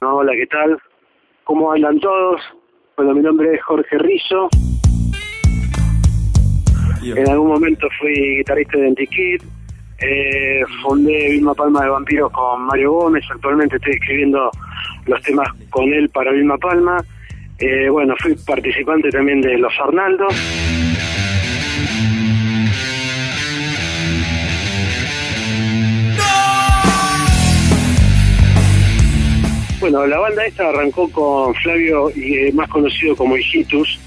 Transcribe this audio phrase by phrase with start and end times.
[0.00, 0.78] Hola, ¿qué tal?
[1.42, 2.40] ¿Cómo andan todos?
[2.96, 4.48] Bueno, mi nombre es Jorge Rizzo.
[7.02, 9.42] En algún momento fui guitarrista de Antiquit.
[10.00, 13.24] Eh, fundé Vilma Palma de Vampiros con Mario Gómez.
[13.28, 14.50] Actualmente estoy escribiendo
[15.06, 17.04] los temas con él para Vilma Palma.
[17.58, 20.32] Eh, bueno, fui participante también de Los Arnaldos.
[29.90, 33.98] Bueno, la banda esta arrancó con Flavio, y, más conocido como Hijitus,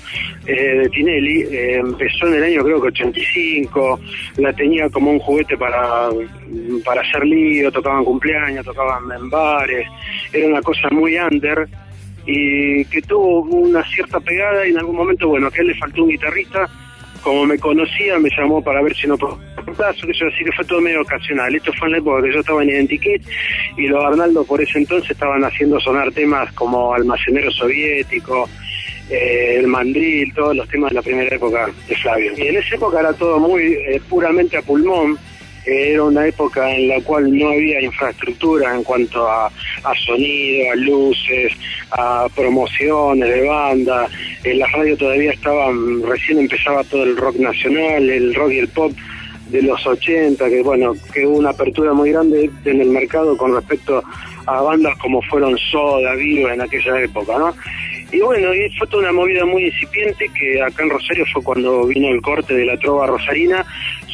[0.46, 1.42] eh, de Tinelli.
[1.42, 4.00] Eh, empezó en el año creo que 85,
[4.38, 6.10] la tenía como un juguete para,
[6.86, 9.88] para hacer lío, tocaban cumpleaños, tocaban en bares,
[10.32, 11.68] era una cosa muy under
[12.28, 16.04] y que tuvo una cierta pegada y en algún momento, bueno, a él le faltó
[16.04, 16.70] un guitarrista,
[17.24, 19.18] como me conocía, me llamó para ver si no
[19.74, 21.54] plazo, que yo así que fue todo medio ocasional.
[21.56, 23.22] Esto fue en la época que yo estaba en Identikit
[23.78, 28.50] y los Arnaldo por ese entonces estaban haciendo sonar temas como Almacenero Soviético,
[29.10, 32.34] eh, el mandril, todos los temas de la primera época de Flavio.
[32.38, 35.18] Y en esa época era todo muy eh, puramente a pulmón,
[35.66, 40.76] era una época en la cual no había infraestructura en cuanto a, a sonido, a
[40.76, 41.54] luces,
[41.92, 44.08] a promociones de banda.
[44.44, 48.68] En la radio todavía estaban, recién empezaba todo el rock nacional, el rock y el
[48.70, 48.92] pop
[49.52, 53.54] de los 80, que bueno, que hubo una apertura muy grande en el mercado con
[53.54, 54.02] respecto
[54.46, 57.54] a bandas como fueron Soda, Virus en aquella época, ¿no?
[58.12, 61.86] Y bueno, y fue toda una movida muy incipiente que acá en Rosario fue cuando
[61.88, 63.66] vino el corte de la trova rosarina,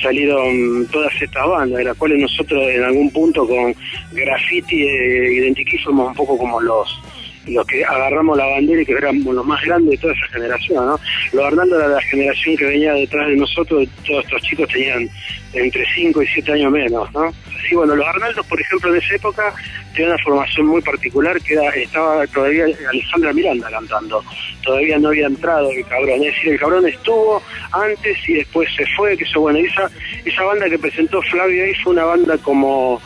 [0.01, 3.73] salieron todas estas bandas, de las cuales nosotros en algún punto con
[4.11, 7.01] graffiti eh, identificamos un poco como los
[7.47, 10.85] los que agarramos la bandera y que éramos los más grandes de toda esa generación,
[10.85, 10.99] ¿no?
[11.33, 15.09] Los Arnaldo era la generación que venía detrás de nosotros, todos estos chicos tenían
[15.53, 17.25] entre 5 y 7 años menos, ¿no?
[17.25, 19.53] Así, bueno, los Arnaldos, por ejemplo, en esa época
[19.93, 24.23] tenían una formación muy particular que era, estaba todavía Alejandra Miranda cantando,
[24.63, 27.41] todavía no había entrado el cabrón, es decir, el cabrón estuvo
[27.71, 29.89] antes y después se fue, que eso, bueno, esa,
[30.25, 33.01] esa banda que presentó Flavio ahí fue una banda como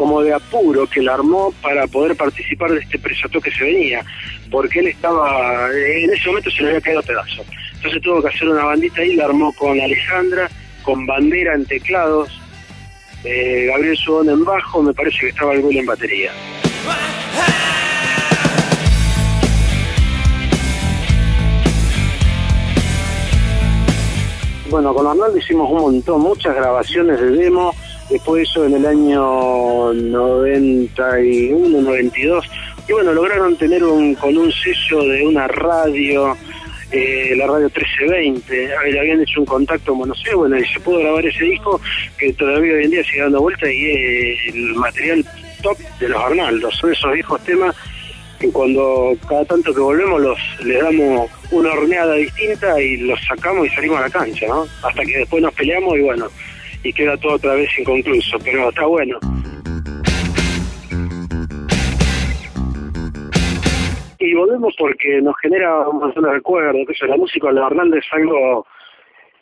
[0.00, 4.02] como de apuro que la armó para poder participar de este presato que se venía,
[4.50, 7.44] porque él estaba, en ese momento se le había caído pedazo.
[7.74, 10.48] Entonces tuvo que hacer una bandita ahí, la armó con Alejandra,
[10.84, 12.30] con bandera en teclados,
[13.24, 16.32] eh, Gabriel Subón en bajo, me parece que estaba el en batería.
[24.70, 27.74] Bueno, con Arnaldo hicimos un montón, muchas grabaciones de demo,
[28.10, 32.46] después eso en el año 91, 92,
[32.88, 36.36] y bueno, lograron tener un, con un sello de una radio,
[36.90, 40.80] eh, la radio 1320, le habían hecho un contacto bueno, no sé, bueno, y se
[40.80, 41.80] pudo grabar ese disco
[42.18, 45.24] que todavía hoy en día sigue dando vuelta y es el material
[45.62, 47.76] top de los Arnaldos, son esos viejos temas
[48.40, 53.66] que cuando cada tanto que volvemos los le damos una horneada distinta y los sacamos
[53.66, 54.66] y salimos a la cancha, ¿no?
[54.82, 56.26] Hasta que después nos peleamos y bueno,
[56.82, 59.18] y queda todo otra vez inconcluso, pero está bueno.
[64.18, 68.12] Y volvemos porque nos genera un montón de recuerdos, que la música de Hernández es
[68.12, 68.66] algo,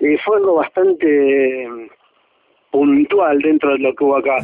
[0.00, 1.88] eh, fue algo bastante mm,
[2.70, 4.38] puntual dentro de lo que hubo acá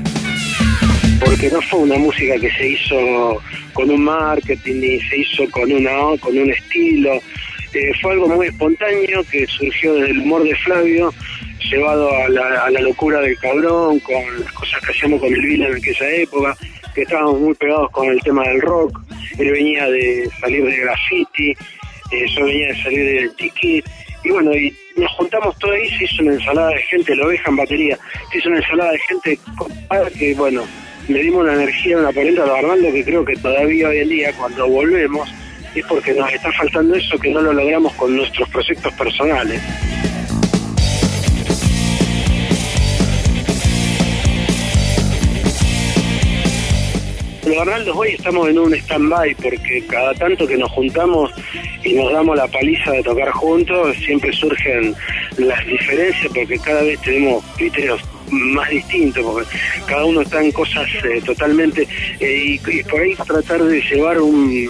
[1.24, 3.40] porque no fue una música que se hizo
[3.72, 7.14] con un marketing ni se hizo con una con un estilo
[7.74, 11.12] eh, fue algo muy espontáneo que surgió del humor de Flavio
[11.70, 15.76] llevado a la, locura del cabrón, con las cosas que hacíamos con el Vila en
[15.76, 16.56] aquella época,
[16.94, 19.00] que estábamos muy pegados con el tema del rock.
[19.38, 23.84] Él venía de salir de graffiti, eh, yo venía de salir del ticket,
[24.24, 27.50] y bueno, y nos juntamos todo ahí, se hizo una ensalada de gente, lo oveja
[27.50, 27.98] en batería,
[28.32, 29.38] se hizo una ensalada de gente
[30.18, 30.64] que, bueno,
[31.08, 34.08] le dimos una energía, una polenta a los Arnaldo que creo que todavía hoy en
[34.08, 35.28] día, cuando volvemos,
[35.74, 39.60] es porque nos está faltando eso que no lo logramos con nuestros proyectos personales.
[47.46, 51.30] Los Arnaldos hoy estamos en un stand-by porque cada tanto que nos juntamos
[51.84, 54.94] y nos damos la paliza de tocar juntos, siempre surgen
[55.36, 58.00] las diferencias porque cada vez tenemos criterios
[58.30, 59.46] más distintos, porque
[59.86, 61.86] cada uno está en cosas eh, totalmente,
[62.18, 64.66] eh, y, por ahí tratar de llevar un,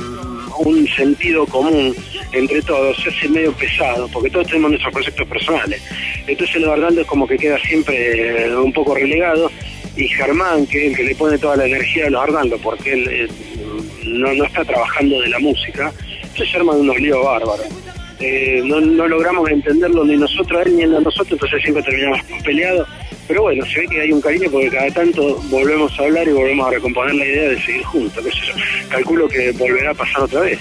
[0.59, 1.95] un sentido común
[2.33, 5.81] entre todos se hace medio pesado, porque todos tenemos nuestros proyectos personales.
[6.27, 9.49] Entonces los Arnaldo es como que queda siempre eh, un poco relegado
[9.97, 12.93] y Germán, que es el que le pone toda la energía a los Arnaldo, porque
[12.93, 13.29] él eh,
[14.05, 15.93] no, no está trabajando de la música,
[16.37, 17.67] se arma de unos líos bárbaros.
[18.21, 21.83] Eh, no, no logramos entenderlo ni nosotros a él ni él a nosotros, entonces siempre
[21.83, 22.89] terminamos peleados
[23.27, 26.33] pero bueno, se ve que hay un cariño porque cada tanto volvemos a hablar y
[26.33, 28.25] volvemos a recomponer la idea de seguir juntos.
[28.91, 30.59] Calculo que volverá a pasar otra vez.